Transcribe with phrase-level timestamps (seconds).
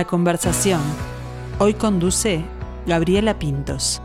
[0.00, 0.80] La conversación.
[1.58, 2.42] Hoy conduce
[2.86, 4.00] Gabriela Pintos.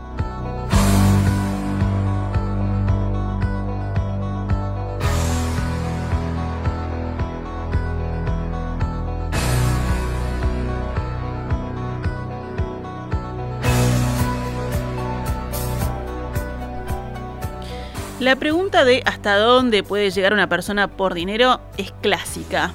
[18.20, 22.74] La pregunta de hasta dónde puede llegar una persona por dinero es clásica.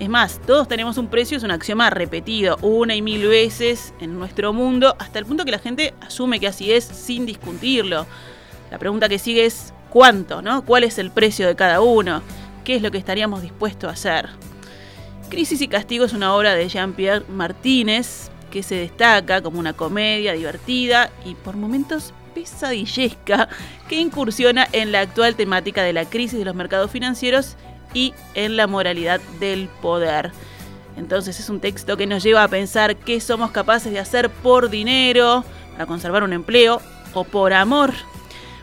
[0.00, 4.18] Es más, todos tenemos un precio, es un axioma repetido una y mil veces en
[4.18, 8.06] nuestro mundo, hasta el punto que la gente asume que así es sin discutirlo.
[8.70, 10.40] La pregunta que sigue es ¿cuánto?
[10.40, 10.64] ¿no?
[10.64, 12.22] ¿Cuál es el precio de cada uno?
[12.64, 14.30] ¿Qué es lo que estaríamos dispuestos a hacer?
[15.28, 20.32] Crisis y Castigo es una obra de Jean-Pierre Martínez que se destaca como una comedia
[20.32, 23.50] divertida y por momentos pesadillesca
[23.86, 27.58] que incursiona en la actual temática de la crisis de los mercados financieros
[27.94, 30.32] y en la moralidad del poder.
[30.96, 34.70] Entonces es un texto que nos lleva a pensar qué somos capaces de hacer por
[34.70, 36.80] dinero, para conservar un empleo
[37.14, 37.92] o por amor.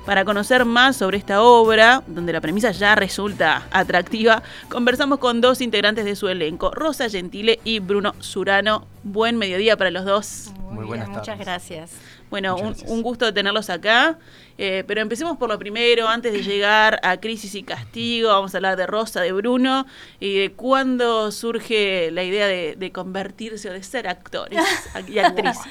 [0.06, 5.60] Para conocer más sobre esta obra, donde la premisa ya resulta atractiva, conversamos con dos
[5.60, 8.88] integrantes de su elenco, Rosa Gentile y Bruno Surano.
[9.04, 10.54] Buen mediodía para los dos.
[10.72, 11.92] Muy, buenas Muchas gracias.
[12.30, 14.20] Bueno, un, gusto tenerlos acá,
[14.58, 18.58] eh, pero empecemos por lo primero, antes de llegar a Crisis y Castigo, vamos a
[18.58, 19.86] hablar de Rosa, de Bruno,
[20.20, 24.60] y de cuándo surge la idea de, convertirse o de ser actores
[25.08, 25.62] y actrices.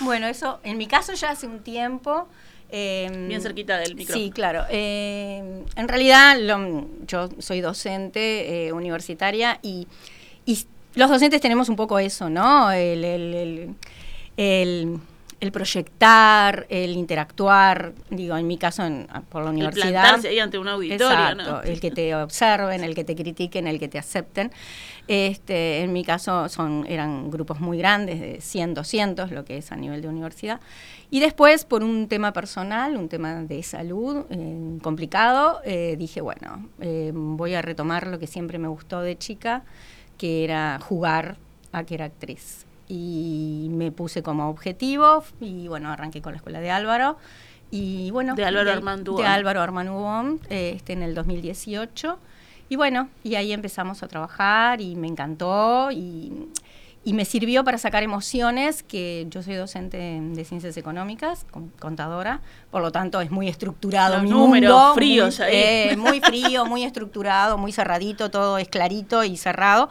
[0.00, 2.28] bueno, eso en mi caso ya hace un tiempo.
[2.70, 4.24] Em, Bien cerquita del micrófono.
[4.24, 4.64] Sí, claro.
[4.68, 6.36] Em, en realidad
[7.06, 9.88] yo soy docente eh, universitaria y,
[10.96, 12.70] los docentes tenemos un poco eso, ¿no?
[12.70, 13.74] el
[14.36, 15.00] el
[15.52, 18.82] proyectar, el interactuar, digo, en mi caso
[19.28, 19.86] por la universidad.
[19.86, 23.66] El plantarse ahí ante un auditorio, exacto, el que te observen, el que te critiquen,
[23.66, 24.50] el que te acepten.
[25.06, 29.70] Este, en mi caso son, eran grupos muy grandes, de 100, 200, lo que es
[29.70, 30.60] a nivel de universidad.
[31.10, 36.68] Y después, por un tema personal, un tema de salud eh, complicado, eh, dije, bueno,
[36.80, 39.64] eh, voy a retomar lo que siempre me gustó de chica,
[40.16, 41.36] que era jugar
[41.72, 46.60] a que era actriz y me puse como objetivo y bueno, arranqué con la escuela
[46.60, 47.16] de Álvaro.
[47.70, 52.18] Y bueno, de Álvaro Armando De Álvaro Armando este, en el 2018.
[52.68, 56.48] Y bueno, y ahí empezamos a trabajar y me encantó y,
[57.04, 61.46] y me sirvió para sacar emociones, que yo soy docente de ciencias económicas,
[61.78, 62.40] contadora,
[62.70, 67.58] por lo tanto es muy estructurado mi números fríos muy, eh, muy frío, muy estructurado,
[67.58, 69.90] muy cerradito, todo es clarito y cerrado.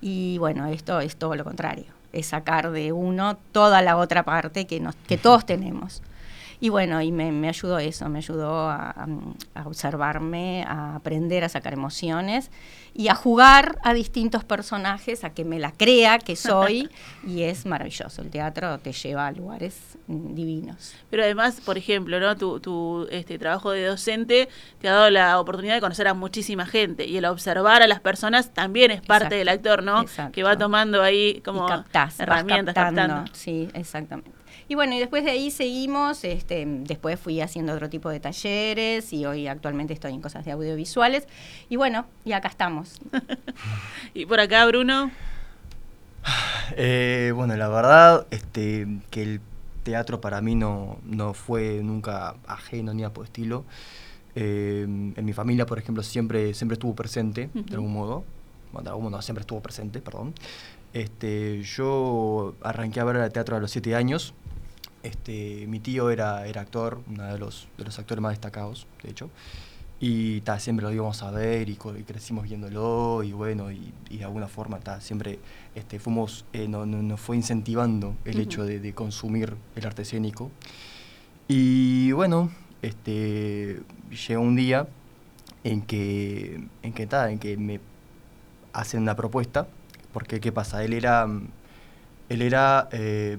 [0.00, 4.66] Y bueno, esto es todo lo contrario es sacar de uno toda la otra parte
[4.66, 6.02] que, nos, que todos tenemos.
[6.64, 9.06] Y bueno, y me, ayudó eso, me ayudó a,
[9.66, 12.50] observarme, a aprender a sacar emociones
[12.94, 16.88] y a jugar a distintos personajes, a que me la crea que soy,
[17.26, 18.22] y es maravilloso.
[18.22, 20.94] El teatro te lleva a lugares divinos.
[21.10, 22.34] Pero además, por ejemplo, ¿no?
[22.34, 24.48] tu, tu este, trabajo de docente
[24.80, 28.00] te ha dado la oportunidad de conocer a muchísima gente, y el observar a las
[28.00, 30.06] personas también es parte del actor, ¿no?
[30.32, 31.66] Que va tomando ahí como
[32.18, 32.74] herramientas.
[32.74, 33.30] Captando.
[33.34, 34.43] Sí, exactamente.
[34.68, 39.12] Y bueno, y después de ahí seguimos, este, después fui haciendo otro tipo de talleres
[39.12, 41.26] y hoy actualmente estoy en cosas de audiovisuales.
[41.68, 43.00] Y bueno, y acá estamos.
[44.14, 45.10] ¿Y por acá, Bruno?
[46.76, 49.40] Eh, bueno, la verdad, este, que el
[49.82, 53.64] teatro para mí no, no fue nunca ajeno ni a por estilo.
[54.34, 58.24] Eh, en mi familia, por ejemplo, siempre, siempre estuvo presente, de algún modo.
[58.72, 60.34] Bueno, de algún modo siempre estuvo presente, perdón.
[60.92, 64.34] Este, yo arranqué a ver el teatro a los siete años.
[65.04, 69.10] Este, mi tío era, era actor, uno de los, de los actores más destacados, de
[69.10, 69.30] hecho.
[70.00, 74.48] Y ta, siempre lo íbamos a ver y, crecimos viéndolo y bueno, y, de alguna
[74.48, 75.38] forma ta, siempre
[75.74, 80.50] este, fuimos, eh, no, nos fue incentivando el hecho de, consumir el arte escénico.
[81.48, 82.50] Y bueno,
[82.80, 83.82] este,
[84.26, 84.88] llegó un día
[85.64, 87.78] en que, en que, ta, en que me
[88.72, 89.68] hacen una propuesta,
[90.14, 90.82] porque ¿qué pasa?
[90.82, 91.28] Él era,
[92.30, 93.36] él era eh,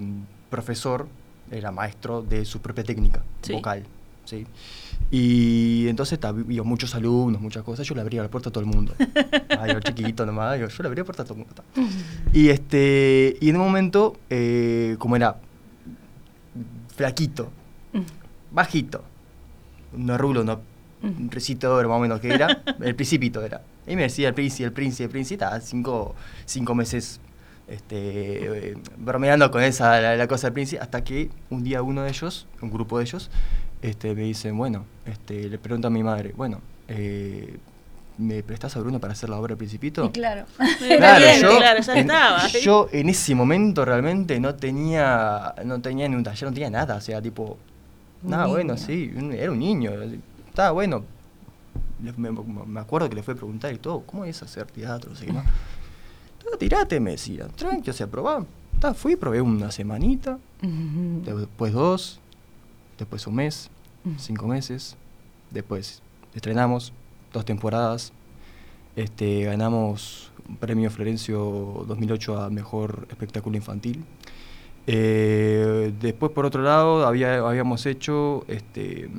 [0.48, 1.08] profesor
[1.50, 3.84] era maestro de su propia técnica vocal.
[4.24, 4.46] ¿sí?
[5.10, 8.70] Y entonces había muchos alumnos, muchas cosas, yo le abría la puerta a todo el
[8.70, 8.94] mundo.
[9.58, 11.62] Ay, yo chiquito nomás, yo, le abría la puerta a todo el mundo.
[12.32, 15.36] Y, este, y en un momento, eh, como era
[16.96, 17.50] flaquito,
[18.50, 19.04] bajito,
[19.92, 20.60] no rulo, no
[21.30, 23.62] recito más o menos que era, el principito era.
[23.86, 26.14] Y me decía el príncipe, el príncipe, el príncipe, cinco,
[26.44, 27.20] cinco meses
[27.68, 32.10] este, eh, bromeando con esa, la, cosa del príncipe, hasta que un día uno de
[32.10, 33.30] ellos, un grupo de ellos,
[33.82, 37.56] este, me dicen, bueno, este, le pregunto a mi madre, bueno, eh,
[38.18, 40.04] ¿me prestás a Bruno para hacer la obra del Principito?
[40.06, 40.46] Y claro.
[40.78, 42.46] Claro, Bien, yo, claro, ya en, estaba.
[42.48, 46.96] yo en ese momento realmente no tenía, no tenía ni un taller, no tenía nada,
[46.96, 47.58] o sea, tipo,
[48.22, 49.90] Un nada, bueno, sí, un- era un niño,
[50.48, 51.04] estaba bueno.
[52.02, 55.10] Le- Me, me acuerdo que le fue a preguntar y todo, ¿cómo es hacer teatro?
[55.10, 55.44] No sé qué más.
[55.44, 55.50] "No,
[56.56, 58.44] tirate, me decía, tranqui, o sea, probá.
[58.80, 62.20] Ta, fui, probé una semanita, después dos,
[62.98, 63.70] después un mes,
[64.18, 64.96] cinco meses,
[65.50, 66.02] después
[66.34, 66.92] estrenamos
[67.32, 68.12] dos temporadas,
[68.94, 74.04] este, ganamos un premio Florencio 2008 a Mejor Espectáculo Infantil.
[74.86, 79.10] Eh, después, por otro lado, había, habíamos hecho, este,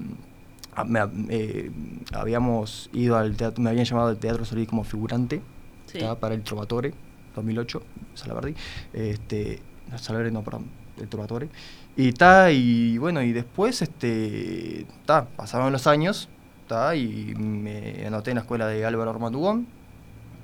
[0.75, 0.85] a-
[1.29, 1.71] eh,
[2.13, 5.41] habíamos ido al teatro, me habían llamado al Teatro Solís como figurante,
[5.87, 5.99] Sí.
[6.19, 6.93] para el Trovatore
[7.37, 7.81] 2008,
[8.13, 8.55] Salaverdi,
[8.93, 10.65] este, no, no, perdón,
[10.99, 11.49] el Trovatore.
[11.95, 16.29] Y ta, y bueno, y después, este, ta, pasaron los años,
[16.67, 19.67] ta, y me anoté en la escuela de Álvaro Armandugón,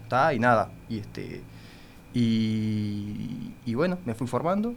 [0.09, 1.41] ta, y nada, y este,
[2.13, 4.73] y bueno, me fui formando,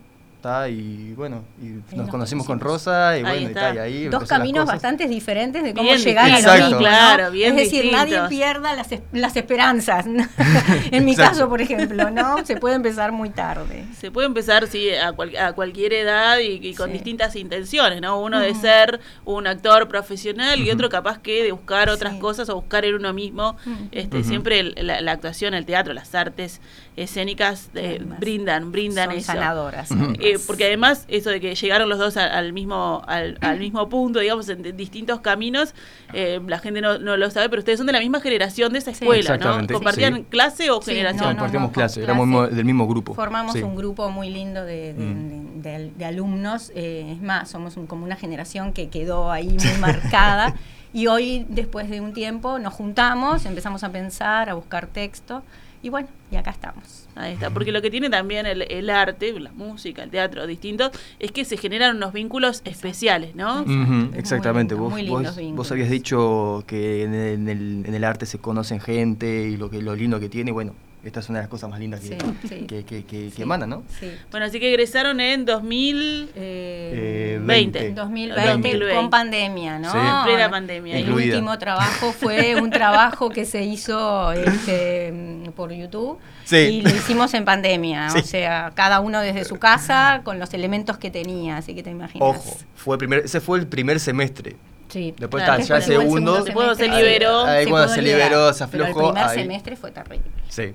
[0.69, 2.61] y bueno, y nos, nos conocimos con.
[2.61, 3.75] Rosa, y Ahí bueno, y, está.
[3.75, 6.79] y ahí Dos caminos bastante diferentes de cómo Bien llegar a lo mismo, ¿no?
[6.79, 10.07] claro, bien Es decir, nadie pierda las, es- las esperanzas.
[10.91, 11.31] en mi Exacto.
[11.33, 12.45] caso, por ejemplo, ¿no?
[12.47, 13.85] Se puede empezar muy tarde.
[13.99, 16.93] Se puede empezar, sí, a, cual- a cualquier edad y, y con Sí.
[16.95, 18.21] distintas intenciones, ¿no?
[18.21, 22.19] Uno de ser un actor profesional y otro capaz que de buscar otras Sí.
[22.21, 23.57] cosas o buscar en uno mismo.
[23.93, 24.25] Este.
[24.25, 26.61] Siempre el- la, la actuación, el teatro, las artes
[26.97, 29.27] escénicas eh, brindan, brindan Son eso.
[29.33, 29.91] sanadoras.
[30.37, 33.89] Eh, porque además eso de que llegaron los dos al, al mismo al, al mismo
[33.89, 35.75] punto, digamos, en, en distintos caminos,
[36.13, 38.79] eh, la gente no, no lo sabe, pero ustedes son de la misma generación de
[38.79, 39.05] esa Sí.
[39.05, 39.67] escuela, ¿no?
[39.67, 40.25] ¿Compartían sí.
[40.29, 41.23] clase o Sí, generación?
[41.25, 43.15] no, no, Compartíamos no, clase, éramos del mismo grupo.
[43.15, 43.63] Formamos sí.
[43.63, 45.63] un grupo muy lindo de, de- Mm.
[45.63, 46.71] de- de- de alumnos.
[46.75, 50.55] eh, es más, somos un- como una generación que quedó ahí muy marcada.
[50.93, 55.43] Y hoy, después de un tiempo, nos juntamos, empezamos a pensar, a buscar texto.
[55.83, 57.07] Y bueno, y acá estamos.
[57.15, 60.91] Ahí está, porque lo que tiene también el, el arte, la música, el teatro, distintos,
[61.19, 63.61] es que se generan unos vínculos especiales, ¿no?
[63.61, 63.73] Exacto.
[63.73, 65.23] Muy exactamente, lindo, vos, muy vos-
[65.57, 69.57] vos habías dicho que en el, en el- en el arte se conocen gente y
[69.57, 70.75] lo que lo lindo que tiene, bueno,
[71.09, 72.17] esta es una de las cosas más lindas que, Sí,
[72.49, 72.67] sí.
[72.67, 73.83] que, que, que- emana, ¿no?
[74.01, 74.11] Sí.
[74.31, 76.31] Bueno, así que egresaron en 2000...
[76.35, 77.87] Eh, Eh, 20.
[77.87, 78.95] en 2020, 2020.
[78.95, 79.93] con pandemia, ¿no?
[80.25, 80.95] Plena pandemia.
[80.97, 81.35] El Incluida.
[81.37, 85.13] último trabajo fue un trabajo que se hizo este,
[85.55, 86.57] por YouTube Sí.
[86.57, 88.19] y lo hicimos en pandemia, Sí.
[88.19, 91.91] o sea, cada uno desde su casa con los elementos que tenía, así que te
[91.91, 92.29] imaginas.
[92.29, 94.57] Ojo, fue el primer, ese fue el primer semestre.
[94.89, 95.13] Sí.
[95.19, 95.61] Después Claro.
[95.61, 96.45] está, ya el segundo.
[96.45, 97.45] Después se liberó.
[97.45, 99.09] Ahí se cuando se liberar, liberó, se pero aflojó.
[99.09, 100.27] el primer ahí- semestre fue terrible.
[100.49, 100.73] Sí.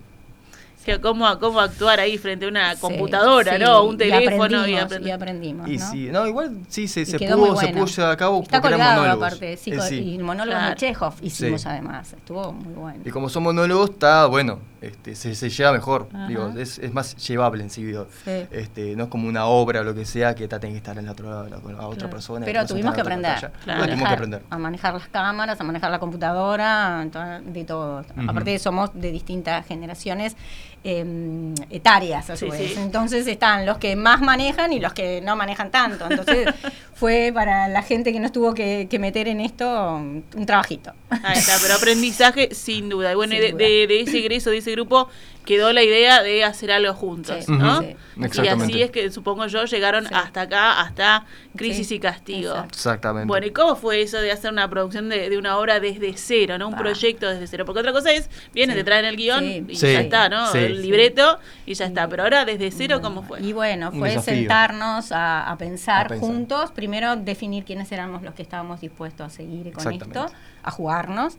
[0.83, 3.83] Que ¿Cómo, ¿Cómo actuar ahí frente a una computadora, sí, ¿no?
[3.83, 5.91] Un teléfono y aprendimos, y aprendimos, Y ¿no?
[5.91, 9.27] sí, no, igual sí se, se pudo, se pudo llevar a cabo Está colgado monólogos.
[9.27, 10.13] aparte, sí, Eh, sí.
[10.13, 10.69] y monólogos Claro.
[10.71, 11.67] de Chekhov hicimos Sí.
[11.69, 12.99] además, estuvo muy bueno.
[13.05, 16.09] Y como son monólogos, está bueno, este, se, se lleva mejor.
[16.13, 16.27] Ajá.
[16.27, 18.07] Digo, es, es más llevable en sí, digo.
[18.25, 18.31] Sí.
[18.51, 21.05] Este, no es como una obra o lo que sea que tenga que estar en
[21.05, 22.09] la otra, la- con la otra Claro.
[22.09, 22.45] persona.
[22.45, 23.37] Pero tuvimos que aprender.
[23.39, 23.53] Claro.
[23.53, 24.41] a, Bueno, tuvimos que manejar, aprender.
[24.49, 27.05] a manejar las cámaras, a manejar la computadora,
[27.45, 28.03] de todo.
[28.27, 30.35] Aparte somos de distintas generaciones
[30.83, 32.73] eh, etarias a su Sí, vez.
[32.73, 32.79] sí.
[32.79, 36.07] Entonces están los que más manejan y los que no manejan tanto.
[36.09, 36.47] Entonces
[36.95, 40.93] fue para la gente que nos tuvo que, que meter en esto un trabajito.
[41.09, 43.11] Ahí está, pero aprendizaje sin duda.
[43.11, 43.51] Y bueno, duda.
[43.57, 45.07] de- de ese egreso, de ese grupo,
[45.45, 47.81] quedó la idea de hacer algo juntos, Sí, ¿no?
[47.81, 47.95] sí.
[48.43, 50.13] Y así es que supongo yo llegaron Sí.
[50.13, 52.51] hasta acá, hasta Crisis Sí, y Castigo.
[52.51, 52.75] exacto.
[52.75, 53.27] Exactamente.
[53.27, 56.57] Bueno, ¿y cómo fue eso de hacer una producción de, de una obra desde cero,
[56.57, 56.67] ¿no?
[56.67, 56.77] Un Ah.
[56.77, 57.65] proyecto desde cero.
[57.65, 58.81] Porque otra cosa es, vienen, Sí.
[58.81, 59.65] te traen el guion Sí.
[59.69, 59.91] y Sí.
[59.93, 60.47] ya está, ¿no?
[60.51, 60.59] Sí.
[60.59, 62.07] El libreto y ya está.
[62.07, 63.41] Pero ahora desde cero, ¿cómo fue?
[63.41, 66.27] Y bueno, fue sentarnos a, a pensar A pensar.
[66.27, 70.27] juntos, primero definir quiénes éramos los que estábamos dispuestos a seguir con esto,
[70.63, 71.37] a jugarnos,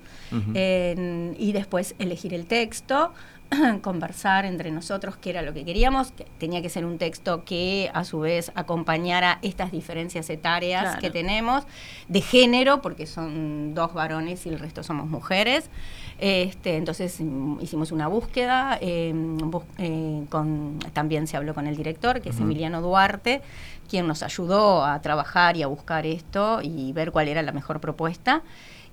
[0.57, 3.13] y después elegir el texto,
[3.83, 7.91] conversar entre nosotros qué era lo que queríamos, que tenía que ser un texto que
[7.95, 11.01] a su vez acompañara estas diferencias etarias Claro.
[11.01, 11.65] que tenemos,
[12.09, 15.71] de género, porque son dos varones y el resto somos mujeres.
[16.19, 17.21] Este, entonces
[17.61, 22.37] hicimos una búsqueda, eh, bus- eh, con, también se habló con el director, que es
[22.37, 22.45] Ujú.
[22.45, 23.43] Emiliano Duarte,
[23.89, 27.81] quien nos ayudó a trabajar y a buscar esto y ver cuál era la mejor
[27.81, 28.43] propuesta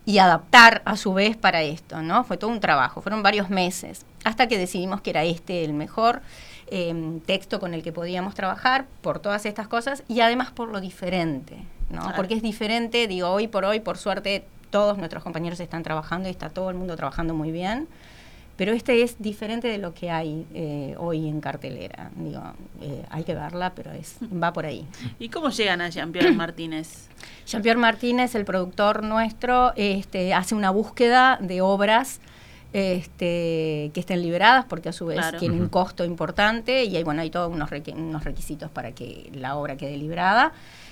[0.09, 2.23] y adaptar a su vez para esto, ¿no?
[2.23, 6.23] Fue todo un trabajo, fueron varios meses, hasta que decidimos que era este el mejor
[6.71, 10.81] eh, texto con el que podíamos trabajar por todas estas cosas y además por lo
[10.81, 11.57] diferente,
[11.91, 11.99] ¿no?
[11.99, 12.15] Claro.
[12.15, 16.31] Porque es diferente, digo, hoy por hoy, por suerte, todos nuestros compañeros están trabajando y
[16.31, 17.87] está todo el mundo trabajando muy bien.
[18.59, 22.11] Pero este es diferente de lo que hay eh, hoy en cartelera.
[22.15, 22.41] Digo,
[22.81, 24.85] eh, hay que verla, pero es va por ahí.
[25.17, 27.07] ¿Y cómo llegan a Jean-Pierre Martínez?
[27.47, 32.19] Jean-Pierre Martínez, el productor nuestro, este, hace una búsqueda de obras
[32.73, 35.39] este, que estén liberadas porque a su vez Claro.
[35.39, 39.29] tienen un costo importante y hay, bueno, hay todos unos, requi- unos requisitos para que
[39.33, 40.51] la obra quede librada.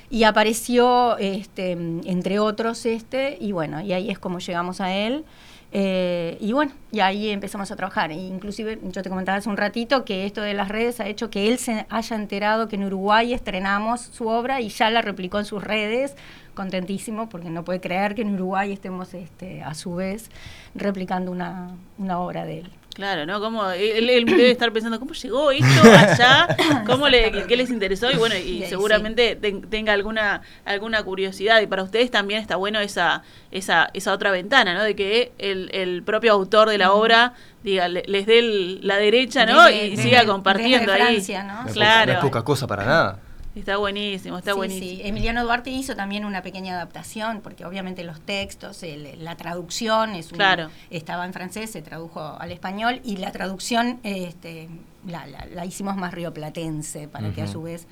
[0.09, 5.25] Y apareció, este, entre otros, este, y bueno, y ahí es como llegamos a él.
[5.71, 8.11] Eh, y bueno, y ahí empezamos a trabajar.
[8.11, 11.29] E inclusive yo te comentaba hace un ratito que esto de las redes ha hecho
[11.29, 15.39] que él se haya enterado que en Uruguay estrenamos su obra y ya la replicó
[15.39, 16.15] en sus redes,
[16.53, 20.29] contentísimo porque no puede creer que en Uruguay estemos este, a su vez
[20.73, 22.71] replicando una, una obra de él.
[22.97, 23.39] Claro, ¿no?
[23.39, 26.47] Como él, él debe estar pensando, ¿cómo llegó esto allá?
[26.87, 28.09] ¿Cómo le, qué les interesó?
[28.09, 31.61] Y bueno, y Sí, seguramente ten- tenga alguna alguna curiosidad.
[31.61, 34.81] Y para ustedes también está bueno esa esa esa otra ventana, ¿no?
[34.83, 38.97] De que el, el propio autor de la obra diga, le- les dé el- la
[38.97, 39.63] derecha, ¿no?
[39.65, 41.23] Desde- y desde- siga compartiendo desde ahí.
[41.47, 41.71] ¿no?
[41.71, 42.13] Claro.
[42.13, 43.19] no es poca cosa para nada.
[43.59, 44.89] Está buenísimo, está Sí, buenísimo.
[44.89, 45.01] sí.
[45.03, 50.31] Emiliano Duarte hizo también una pequeña adaptación, porque obviamente los textos, el- la traducción es
[50.31, 50.69] un- Claro.
[50.89, 54.69] estaba en francés, se tradujo al español, y la traducción este,
[55.07, 57.87] la, la- la hicimos más rioplatense, para que a su vez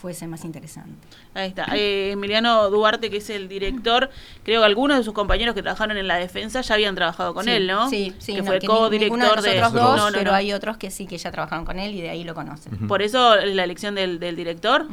[0.00, 1.06] fuese más interesante.
[1.34, 1.66] Ahí está.
[1.74, 4.08] Eh, Emiliano Duarte, que es el director,
[4.44, 7.44] creo que algunos de sus compañeros que trabajaron en la defensa ya habían trabajado con
[7.44, 7.88] Sí, él, ¿no?
[7.90, 8.34] Sí, sí.
[8.34, 9.60] Que no, fue co-director de de...
[9.60, 10.36] nosotros dos, No, no, pero no.
[10.36, 12.88] hay otros que sí que ya trabajaron con él y de ahí lo conocen.
[12.88, 14.86] Por eso la elección del, del director.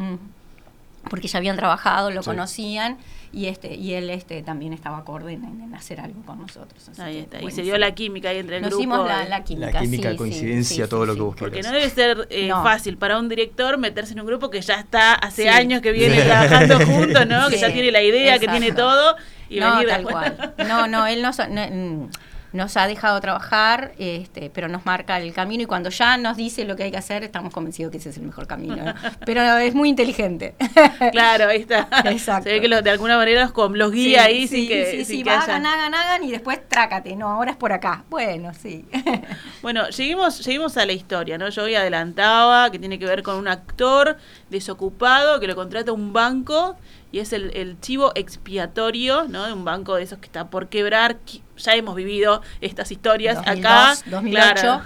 [1.10, 2.30] Porque ya habían trabajado, lo Sí.
[2.30, 2.98] conocían
[3.34, 6.88] y este y él este también estaba acorde en, en hacer algo con nosotros.
[6.90, 7.42] así Ahí está.
[7.42, 8.82] Y se dio la química ahí entre el Nos grupo.
[8.82, 9.72] hicimos la, la química.
[9.72, 11.24] La química, sí, coincidencia, sí, todo sí, lo que sí.
[11.26, 12.64] vos Porque no debe ser eh, No.
[12.64, 15.48] fácil para un director meterse en un grupo que ya está hace Sí.
[15.50, 17.48] años que viene trabajando juntos, ¿no?
[17.50, 19.16] Que ya tiene la idea, que tiene todo.
[19.50, 20.54] Y no, venir tal cual.
[20.68, 22.10] No, no, él no, mm,
[22.54, 26.64] nos ha dejado trabajar, este, pero nos marca el camino y cuando ya nos dice
[26.66, 28.76] lo que hay que hacer, estamos convencidos que ese es el mejor camino.
[28.78, 28.94] ¿no?
[29.26, 30.56] Pero es muy inteligente.
[31.12, 31.88] Claro, ahí está.
[32.06, 32.46] Exacto.
[32.46, 34.86] Se ve que los- de alguna manera los, los guía Sí, ahí sí, sin que,
[34.92, 37.16] sí, sin sí, que hagan, hagan, hagan y después trácate.
[37.16, 38.04] No, ahora es por acá.
[38.10, 38.86] Bueno, sí.
[39.62, 41.50] Bueno, lleguemos, lleguemos a la historia, ¿no?
[41.50, 44.18] Yo hoy adelantaba que tiene que ver con un actor
[44.50, 46.78] desocupado que lo contrata un banco
[47.12, 49.46] y es el, el chivo expiatorio, ¿no?
[49.48, 51.18] De un banco de esos que está por quebrar.
[51.58, 53.96] Ya hemos vivido estas historias 2002, acá.
[54.06, 54.54] 2008.
[54.62, 54.84] Claro,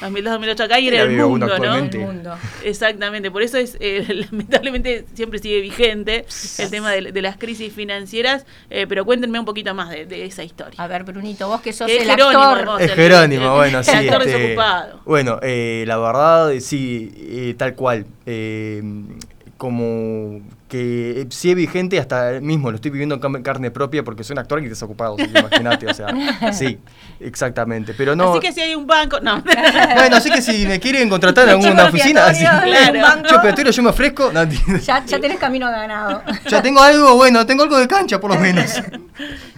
[0.00, 1.74] 2002, 2008 acá y en el mundo, ¿no?
[1.74, 2.36] El mundo.
[2.62, 6.26] Exactamente, por eso es eh, lamentablemente siempre sigue vigente
[6.58, 10.26] el tema de, de las crisis financieras, eh, pero cuéntenme un poquito más de, de
[10.26, 10.74] esa historia.
[10.80, 12.58] A ver, Brunito, vos que sos Que es el Jerónimo, actor.
[12.60, 12.78] hermoso.
[12.78, 13.90] Es el- Jerónimo, el- bueno, el sí.
[13.90, 15.00] actor este, desocupado.
[15.04, 18.06] Bueno, eh, la verdad, eh, sí, eh, tal cual.
[19.60, 24.34] Eh, como que sigue vigente hasta mismo, lo estoy viviendo en carne propia porque soy
[24.34, 26.08] un actor y desocupado, imagínate, o sea,
[26.52, 26.78] sí,
[27.18, 27.92] exactamente.
[27.94, 28.30] Pero no.
[28.30, 29.42] Así que si hay un banco, no.
[29.94, 33.00] Bueno, así que si me quieren contratar en alguna oficina, así, Claro.
[33.00, 34.32] banco, yo yo me ofrezco.
[34.32, 36.22] No, ya, ya tenés camino ganado.
[36.48, 38.80] ya tengo algo, bueno, tengo algo de cancha por lo menos.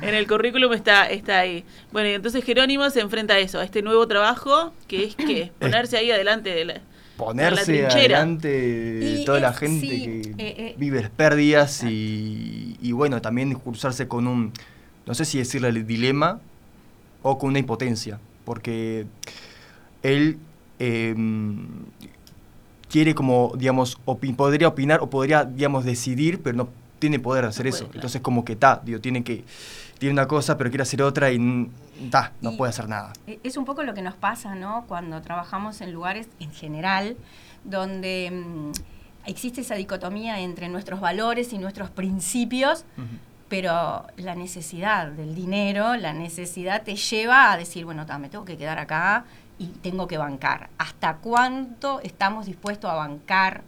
[0.00, 1.64] en el currículum está, está ahí.
[1.92, 5.52] Bueno, y entonces Jerónimo se enfrenta a eso, a este nuevo trabajo, que es que
[5.58, 6.91] ponerse ahí adelante de la, de la
[7.26, 10.74] ponerse adelante de Y toda la gente sí, que eh, eh.
[10.78, 14.52] vive las pérdidas y, y bueno, también cruzarse con un,
[15.06, 16.40] no sé si decirle el dilema
[17.22, 19.06] o con una impotencia, porque
[20.02, 20.38] él
[20.78, 21.14] eh,
[22.90, 27.48] quiere como, digamos, opi- podría opinar o podría, digamos, decidir, pero no tiene poder de
[27.48, 27.84] hacer No eso.
[27.84, 27.94] claro.
[27.96, 29.44] Entonces como que está, digo, tiene que,
[30.02, 31.70] tiene una cosa, pero quiere hacer otra y
[32.10, 33.12] ta, no Y- puede hacer nada.
[33.28, 34.84] Eh, Es un poco lo que nos pasa, ¿no?
[34.88, 37.16] Cuando trabajamos en lugares en general
[37.62, 38.72] donde mm,
[39.26, 42.84] existe esa dicotomía entre nuestros valores y nuestros principios,
[43.48, 48.44] pero la necesidad del dinero, la necesidad te lleva a decir, bueno, ta, me tengo
[48.44, 49.24] que quedar acá
[49.56, 50.68] y tengo que bancar.
[50.78, 53.62] ¿Hasta cuánto estamos dispuestos a bancar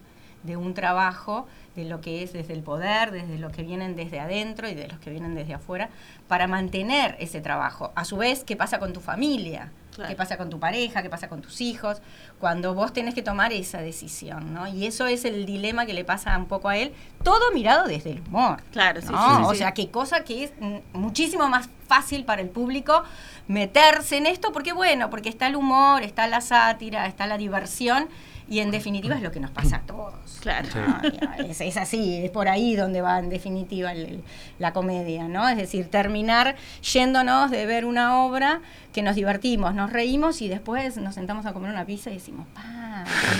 [0.44, 4.20] de un trabajo, de lo que es desde el poder, desde los que vienen desde
[4.20, 5.88] adentro y de los que vienen desde afuera,
[6.28, 7.92] para mantener ese trabajo?
[7.96, 9.72] A su vez, ¿qué pasa con tu familia?
[9.94, 10.10] Claro.
[10.10, 11.02] ¿Qué pasa con tu pareja?
[11.02, 12.02] ¿Qué pasa con tus hijos?
[12.40, 14.66] Cuando vos tenés que tomar esa decisión, ¿no?
[14.66, 18.10] Y eso es el dilema que le pasa un poco a él, todo mirado desde
[18.12, 18.60] el humor.
[18.72, 19.36] Claro, sí, ¿no?
[19.36, 19.58] sí, O sí.
[19.58, 23.04] sea, qué cosa que es mm, muchísimo más fácil para el público
[23.46, 28.08] meterse en esto, porque bueno, porque está el humor, está la sátira, está la diversión,
[28.48, 30.14] y en definitiva es lo que nos pasa a todos.
[30.40, 30.68] Claro.
[30.74, 31.44] ¿no?
[31.44, 34.24] Es, es así, es por ahí donde va en definitiva el- el-
[34.58, 35.48] la comedia, ¿no?
[35.48, 36.56] Es decir, terminar
[36.92, 38.60] yéndonos de ver una obra
[38.92, 42.46] que nos divertimos, nos reímos y después nos sentamos a comer una pizza y decimos,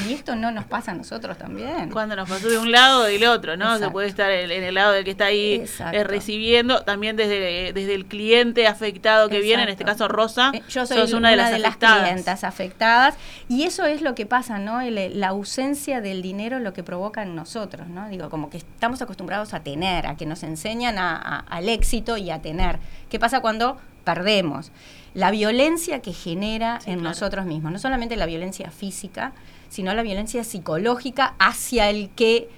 [0.09, 1.91] ¿Y esto no nos pasa a nosotros también?
[1.91, 3.79] Cuando nos pasó de un lado o del otro, ¿no?
[3.79, 7.95] Se puede estar en, el lado del que está ahí eh, recibiendo, también desde, desde
[7.95, 10.53] el cliente afectado que viene, en este caso Rosa.
[10.55, 12.01] Eh, Yo soy sos una de las afectadas.
[12.03, 13.15] clientas afectadas
[13.49, 14.81] y eso es lo que pasa, ¿no?
[14.81, 18.09] El le- la ausencia del dinero lo que provoca en nosotros, ¿no?
[18.09, 22.17] Digo, como que estamos acostumbrados a tener, a que nos enseñan a- a- al éxito
[22.17, 22.79] y a tener.
[23.11, 24.71] ¿Qué pasa cuando perdemos?
[25.15, 27.11] La violencia que genera Sí, en claro.
[27.11, 29.33] nosotros mismos, no solamente la violencia física,
[29.75, 32.49] sino la violencia psicológica hacia el que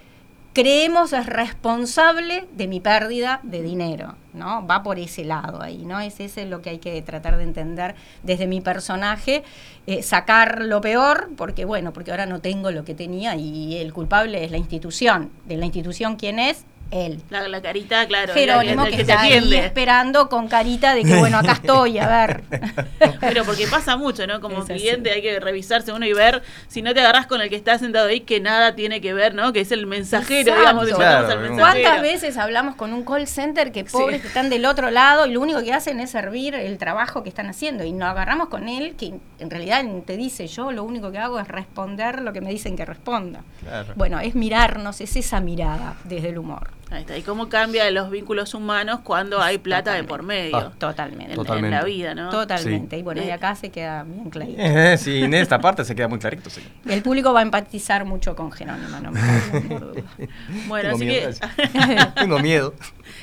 [0.53, 4.67] creemos es responsable de mi pérdida de dinero, ¿no?
[4.67, 5.99] Va por ese lado ahí, ¿no?
[5.99, 9.45] Es ese lo que hay que tratar de entender desde mi personaje,
[9.87, 13.95] eh, sacar lo peor, porque bueno, porque ahora no tengo lo que tenía y el
[13.95, 15.31] culpable es la institución.
[15.47, 16.67] ¿De la institución quién es?
[16.90, 17.21] Él.
[17.31, 18.33] La, la carita, claro.
[18.33, 22.45] Jerónimo el que, está ahí esperando con carita de que bueno, acá estoy, a ver.
[23.21, 24.40] Pero porque pasa mucho, ¿no?
[24.40, 24.75] Como Es así.
[24.75, 27.78] cliente hay que revisarse uno y ver si no te agarras con el que está
[27.78, 29.52] sentado ahí que nada tiene que ver, ¿no?
[29.52, 30.61] Que es el mensajero, Exacto.
[30.61, 31.59] digamos, Claro, al mensajero.
[31.59, 33.93] ¿Cuántas veces hablamos con un call center que Sí.
[33.93, 37.23] pobres que están del otro lado y lo único que hacen es servir el trabajo
[37.23, 37.85] que están haciendo?
[37.85, 41.38] Y nos agarramos con él que en realidad te dice, yo lo único que hago
[41.40, 43.40] es responder lo que me dicen que responda.
[43.61, 43.93] Claro.
[43.97, 46.75] Bueno, es mirarnos, es esa mirada desde el humor.
[46.88, 47.19] Ahí está.
[47.19, 50.57] ¿Y cómo cambia los vínculos humanos cuando hay plata de por medio?
[50.57, 51.25] Ah, Totalmente.
[51.25, 51.76] en, en Totalmente.
[51.76, 52.31] la vida, ¿no?
[52.31, 52.95] Totalmente.
[52.97, 53.00] Sí.
[53.00, 53.33] Y bueno, y Eh.
[53.33, 54.57] acá se queda bien clarito.
[54.62, 56.49] Eh, sí, en esta parte se queda muy clarito.
[56.49, 56.62] sí.
[56.88, 59.21] El público va a empatizar mucho con Jerónimo, no me.
[60.69, 62.07] Bueno, Tengo así miedo que.
[62.21, 62.75] Tengo miedo.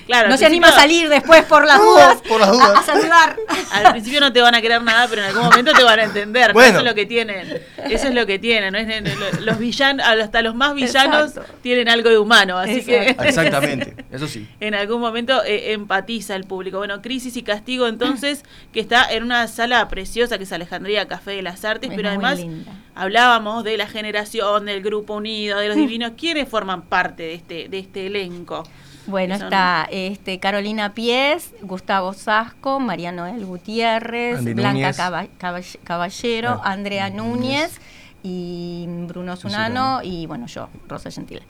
[0.06, 2.22] Claro, No se anima a salir después por las No, dudas.
[2.28, 2.72] por las a- dudas.
[2.78, 3.36] A, saludar.
[3.74, 6.04] Al principio no te van a querer nada, pero en algún momento te van a
[6.04, 6.54] entender.
[6.54, 6.70] Bueno.
[6.70, 7.62] Eso es lo que tienen.
[7.90, 8.74] Eso es lo que tienen.
[8.74, 8.80] ¿no?
[8.80, 11.54] Es- es- Los villanos, hasta los más villanos Exacto.
[11.62, 12.58] tienen algo de humano.
[12.58, 13.24] Así Exacto.
[13.24, 14.48] que Exactamente, eso sí.
[14.60, 16.78] en algún momento eh, empatiza el público.
[16.78, 21.32] Bueno, Crisis y Castigo entonces, que está en una sala preciosa que es Alejandría Café
[21.32, 22.72] de las Artes, Es pero además linda.
[22.96, 26.12] hablábamos de la generación, del grupo unido, de los divinos.
[26.18, 28.63] ¿Quiénes forman parte de este, de este elenco?
[29.05, 34.93] Bueno, está este, Carolina Pies, Gustavo Sasco, María Noel Gutiérrez, Andy Blanca
[35.39, 37.79] Caball- Caballero, Ah, Andrea Núñez.
[38.25, 41.43] Y Bruno Zunano y bueno, yo, Rosa Gentile.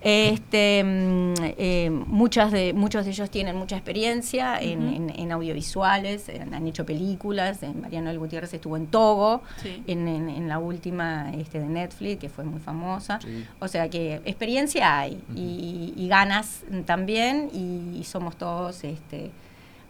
[0.00, 4.96] Este, mm, eh, muchas de, muchos de ellos tienen mucha experiencia en, Ujú.
[4.96, 9.82] en- en audiovisuales, en- han hecho películas, en María Noel Gutiérrez estuvo en Togo, Sí.
[9.88, 13.18] en, en- en la última este, de Netflix, que fue muy famosa.
[13.20, 13.44] Sí.
[13.58, 19.30] O sea que experiencia hay y, y ganas también y somos todos este,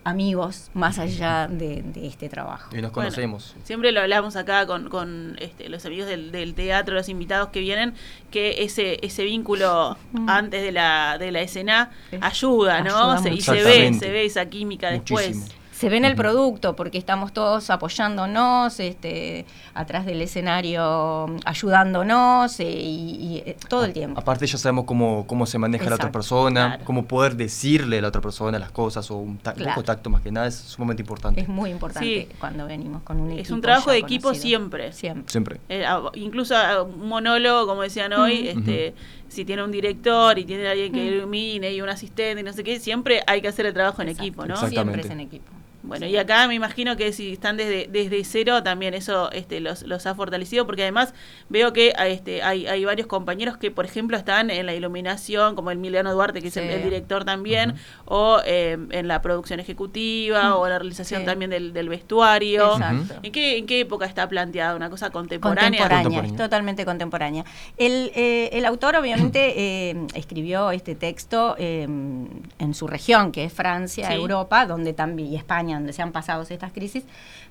[0.09, 2.71] amigos más allá de, de este trabajo.
[2.77, 3.55] Y nos Bueno, conocemos.
[3.65, 7.61] Siempre lo hablamos acá con, con este, los amigos del, del teatro, los invitados que
[7.61, 7.95] vienen,
[8.31, 10.29] que ese ese vínculo Mm.
[10.29, 11.91] antes de la, de la escena
[12.21, 13.13] ayuda, ¿no?
[13.13, 15.19] Ayuda Se- y ve, se ve esa química Muchísimo.
[15.21, 15.58] después.
[15.79, 22.65] Se ve en el producto porque estamos todos apoyándonos, este, atrás del escenario ayudándonos eh,
[22.69, 24.19] y, y, eh, todo el tiempo.
[24.21, 26.85] Aparte ya sabemos cómo, cómo se maneja la otra persona, claro.
[26.85, 29.75] cómo poder decirle a la otra persona las cosas o un, ta- un Claro.
[29.77, 31.41] poco tacto más que nada es sumamente importante.
[31.43, 32.37] Es muy importante Sí.
[32.41, 33.43] cuando venimos con un equipo.
[33.43, 34.49] Es un trabajo de equipo conocido.
[34.49, 34.93] siempre.
[34.93, 35.31] Siempre.
[35.31, 35.61] Siempre.
[35.69, 38.95] Eh, incluso un monólogo, como decían hoy, este,
[39.29, 42.65] si tiene un director y tiene alguien que ilumine y un asistente y no sé
[42.65, 44.25] qué, siempre hay que hacer el trabajo en Exacto.
[44.27, 44.57] equipo, ¿no?
[44.57, 45.53] Siempre es en equipo.
[45.83, 46.13] Bueno, Sí.
[46.13, 50.07] y acá me imagino que si están desde, desde cero, también eso este, los, los
[50.07, 51.15] ha fortalecido, porque además
[51.49, 55.55] veo que a, este, hay, hay varios compañeros que, por ejemplo, están en la iluminación,
[55.55, 57.75] como Emiliano Duarte, que es el, director también,
[58.07, 61.27] o eh, en la producción ejecutiva, o la realización Sí.
[61.27, 62.73] también del, del vestuario.
[62.73, 63.15] Exacto.
[63.23, 64.75] ¿En qué, ¿En qué época está planteada?
[64.75, 65.63] ¿Una cosa contemporánea?
[65.71, 66.31] Contemporánea, Contemporánea.
[66.33, 67.45] es totalmente contemporánea.
[67.77, 69.55] El, eh, el autor obviamente
[69.91, 74.15] eh, escribió este texto eh, en su región, que es Francia, Sí.
[74.15, 77.05] Europa, donde también y España, donde se han pasado estas crisis,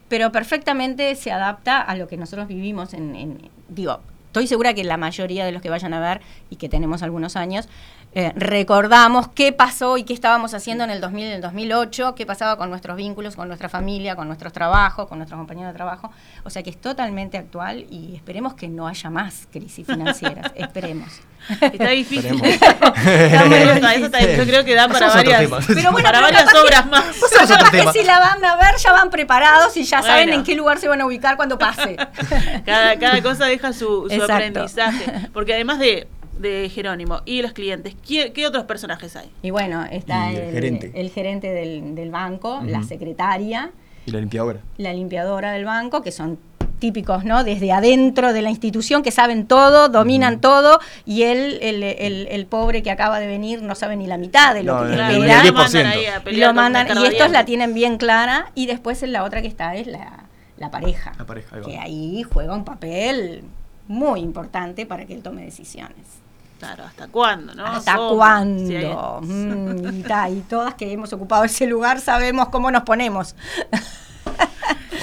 [0.10, 4.84] pero perfectamente se adapta a lo que nosotros vivimos en, en- digo, estoy segura que
[4.84, 7.67] la mayoría de los que vayan a ver y que tenemos algunos años
[8.13, 12.26] eh, recordamos qué pasó y qué estábamos haciendo en el 2000, en el 2008, qué
[12.26, 16.12] pasaba con nuestros vínculos, con nuestra familia, con nuestros trabajos, con nuestros compañeros de trabajo.
[16.43, 20.52] O sea que es totalmente actual y esperemos que no haya más crisis financieras.
[20.56, 21.10] esperemos.
[21.62, 22.43] Está difícil.
[22.43, 25.50] Está muy eso está- yo creo que da para varias.
[25.67, 27.06] Pero bueno, para pero varias capaz que- obras más.
[27.48, 30.56] Capaz que si la van a ver ya van preparados y ya saben en qué
[30.56, 31.98] lugar se van a ubicar cuando pase.
[32.65, 35.30] Cada, cada cosa deja su, aprendizaje.
[35.34, 36.08] Porque además de,
[36.39, 39.30] de Jerónimo y los clientes, ¿qué, qué otros personajes hay?
[39.41, 40.91] Y bueno, está Y el el, gerente.
[40.95, 43.71] el gerente del, del banco, la secretaria,
[44.06, 44.60] Y la limpiadora.
[44.78, 46.39] la limpiadora del banco, que son
[46.80, 47.43] típicos, ¿no?
[47.43, 52.45] Desde adentro de la institución, que saben todo, dominan todo, y él, el, el- el
[52.45, 54.97] pobre que acaba de venir, no sabe ni la mitad de lo No, que el
[54.97, 55.86] lo mandan 10%.
[55.88, 59.23] ahí a Y pelear lo mandan, y estos la tienen bien clara, y después la
[59.23, 60.26] otra que está es la,
[60.58, 61.67] la pareja, La pareja, ahí va.
[61.67, 63.43] que ahí juega un papel
[63.88, 65.97] muy importante para que él tome decisiones.
[66.60, 67.54] Claro, ¿hasta cuándo?
[67.54, 67.65] ¿no?
[67.65, 68.15] ¿Hasta ¿Cómo?
[68.17, 68.78] cuándo?
[68.78, 73.36] Hay- Mm, y, ta, y todas que hemos ocupado ese lugar sabemos cómo nos ponemos.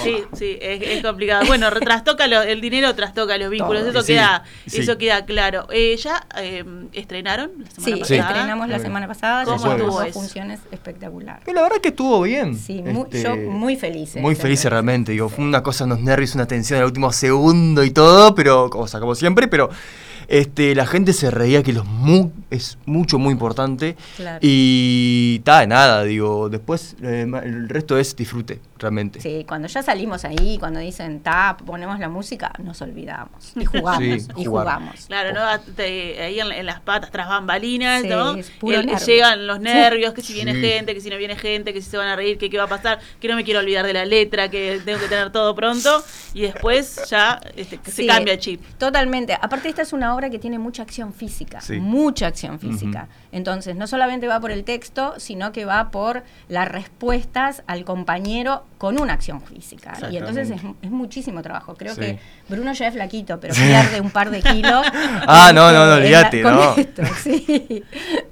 [0.03, 1.45] Sí, sí, es, es complicado.
[1.47, 3.89] Bueno, trastoca lo- el dinero trastoca los vínculos, Todo.
[3.91, 4.81] eso Sí, queda, sí.
[4.81, 5.67] eso queda claro.
[5.71, 6.63] Eh, ya eh,
[6.93, 7.99] estrenaron la semana Sí, Sí.
[8.17, 8.19] pasada.
[8.29, 11.39] estrenamos la Muy semana pasada, ¿Cómo ya estuvo funciones espectacular.
[11.47, 12.55] Y la verdad que estuvo bien.
[12.55, 14.15] Sí, muy- Este, yo muy feliz.
[14.17, 14.75] Muy eh, feliz siempre.
[14.75, 18.65] realmente, digo, fue una cosa, unos nervios, una tensión al último segundo y todo, pero,
[18.71, 19.71] o sea, como siempre, pero
[20.27, 23.95] este, la gente se reía que los mu es mucho, muy importante.
[24.17, 24.39] Claro.
[24.41, 29.21] Y ta, nada, digo, después eh, el resto es disfrute, realmente.
[29.21, 33.53] Sí, cuando ya salimos ahí, cuando dicen tap, ponemos la música, nos olvidamos.
[33.55, 34.65] Y jugamos, Sí, y jugar.
[34.65, 35.05] jugamos.
[35.07, 35.59] Claro, ¿no?
[35.75, 38.31] Te- ahí en, en las patas, tras bambalinas, Sí, ¿no?
[38.31, 38.97] El- nervio.
[39.05, 40.61] llegan los nervios, que si viene Sí.
[40.61, 42.63] gente, que si no viene gente, que si se van a reír, que qué va
[42.65, 45.53] a pasar, que no me quiero olvidar de la letra, que tengo que tener todo
[45.55, 46.03] pronto.
[46.33, 48.61] Y después ya este, que se cambia el chip.
[48.77, 49.33] Totalmente.
[49.39, 51.61] Aparte, esta es una obra que tiene mucha acción física.
[51.61, 51.79] Sí.
[51.79, 53.07] Mucha acción física.
[53.35, 58.63] Entonces, no solamente va por el texto, sino que va por las respuestas al compañero
[58.77, 59.93] con una acción física.
[60.09, 61.75] Y entonces es, es muchísimo trabajo.
[61.75, 61.99] Creo Sí.
[62.01, 64.85] que Bruno ya es flaquito, pero pierde un par de kilos.
[65.27, 66.75] Ah, no, no, no, olvídate, no.
[66.77, 67.83] esto, sí.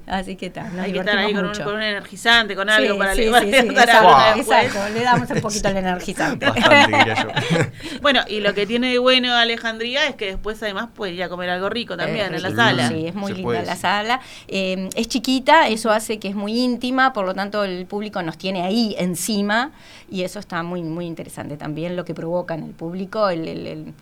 [0.06, 2.94] Así que tal, nos Hay que estar ahí con un, con un energizante, con algo
[2.94, 6.46] Sí, para, sí, para sí, sí, levantar exacto, exacto, le damos un poquito el energizante.
[6.46, 7.14] Bastante, diría
[7.50, 7.60] yo.
[8.02, 11.28] Bueno, y lo que tiene de bueno Alejandría es que después además puede ir a
[11.28, 12.88] comer algo rico también Eh, en la sala.
[12.88, 14.20] Sí, es muy linda la sala.
[14.48, 18.38] Eh, es chiquita, eso hace que es muy íntima, por lo tanto el público nos
[18.38, 19.72] tiene ahí encima
[20.10, 23.66] y eso está muy muy interesante también lo que provoca en el público, el, el-
[23.66, 23.94] el-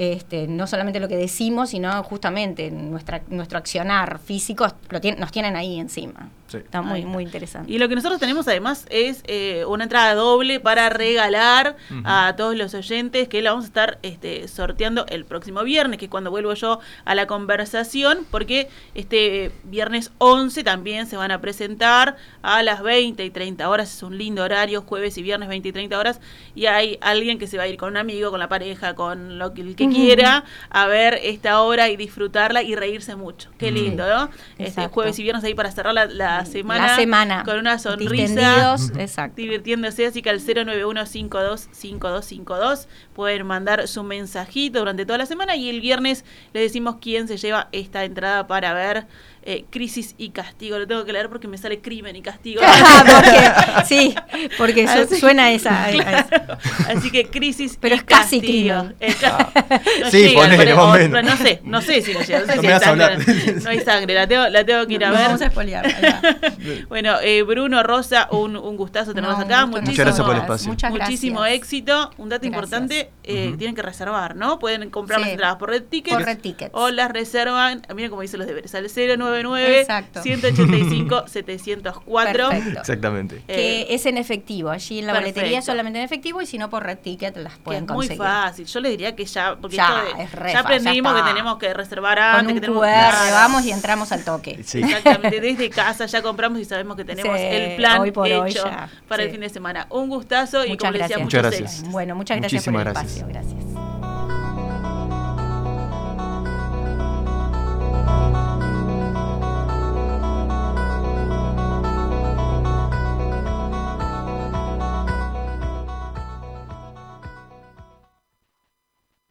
[0.00, 5.32] este, no solamente lo que decimos, sino justamente nuestra, nuestro accionar físico lo tien- nos
[5.32, 6.30] tienen ahí encima.
[6.46, 6.58] Sí.
[6.58, 7.70] Está muy, muy interesante.
[7.70, 12.56] Y lo que nosotros tenemos además es eh, una entrada doble para regalar a todos
[12.56, 16.30] los oyentes que la vamos a estar este, sorteando el próximo viernes, que es cuando
[16.30, 22.62] vuelvo yo a la conversación, porque este viernes 11 también se van a presentar a
[22.62, 25.98] las 20 y 30 horas, es un lindo horario, jueves y viernes 20 y 30
[25.98, 26.20] horas,
[26.54, 29.38] y hay alguien que se va a ir con un amigo, con la pareja, con
[29.38, 33.50] lo que, el que Quiera, a ver esta obra y disfrutarla y reírse mucho.
[33.58, 34.30] Qué lindo, ¿no?
[34.58, 36.86] Este, jueves y viernes ahí para cerrar la, la semana.
[36.88, 37.42] La semana.
[37.44, 38.76] Con una sonrisa.
[38.98, 39.36] Exacto.
[39.36, 45.80] Divirtiéndose, así que al 091-525252 pueden mandar su mensajito durante toda la semana y el
[45.80, 49.06] viernes les decimos quién se lleva esta entrada para ver
[49.42, 50.78] eh, Crisis y Castigo.
[50.78, 52.60] Lo tengo que leer porque me sale Crimen y Castigo.
[53.14, 54.14] porque, sí,
[54.58, 55.84] porque su- Así- suena esa.
[55.84, 56.26] a esa.
[56.28, 56.58] Claro.
[56.88, 58.86] Así que crisis Pero y es casi castigo.
[58.98, 59.16] crimen.
[59.20, 59.52] Ca-
[60.00, 62.40] no Sí, llega, ponele, o no sé, no sé si lo llega.
[62.40, 63.24] No, sé No si me hay vas a hablar.
[63.24, 63.52] sangre.
[63.62, 65.20] No hay sangre, la tengo, la tengo que ir a ver.
[65.20, 65.82] vamos a va.
[66.88, 69.62] Bueno, eh, Bruno, Rosa, un, un gustazo tenerlos No, acá.
[69.64, 70.68] gusto Muchísimo, Muchas gracias por el espacio.
[70.68, 71.10] Muchas gracias.
[71.10, 72.10] muchísimo éxito.
[72.18, 72.44] Un dato Gracias.
[72.46, 74.58] importante, eh, tienen que reservar, ¿no?
[74.58, 75.32] Pueden comprar las Sí.
[75.32, 76.16] entradas por Red Tickets.
[76.16, 76.70] Por Red Tickets.
[76.74, 80.22] O las reservan, miren cómo dicen los deberes, al 099 Exacto.
[80.22, 82.48] 185 704.
[82.50, 82.80] Perfecto.
[82.80, 83.36] Exactamente.
[83.48, 84.70] Eh, que es en efectivo.
[84.70, 85.34] Allí en la perfecto.
[85.40, 88.18] boletería solamente en efectivo y si no por Red Ticket las que pueden muy conseguir.
[88.18, 88.66] fácil.
[88.66, 91.14] Yo les diría que ya, porque Ya, esto de- es re ya fácil, ya aprendimos
[91.14, 94.62] que tenemos que reservar Con antes, un que tenemos QR vamos y entramos al toque.
[94.64, 94.80] Sí.
[94.82, 98.64] Exactamente, desde casa ya compramos y sabemos que tenemos Sí, el plan hoy por hecho
[98.64, 98.70] hoy
[99.08, 99.86] para el fin de semana.
[99.90, 101.24] Un gustazo y Muchas como les decía, gracias.
[101.24, 101.90] Muchas gracias.
[101.90, 103.16] Bueno, muchas gracias por Muchísimas el gracias.
[103.18, 103.34] espacio.
[103.52, 103.67] Gracias.